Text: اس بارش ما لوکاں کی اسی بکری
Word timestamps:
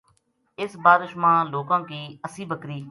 اس 0.61 0.71
بارش 0.85 1.11
ما 1.21 1.33
لوکاں 1.53 1.79
کی 1.89 2.01
اسی 2.25 2.43
بکری 2.51 2.79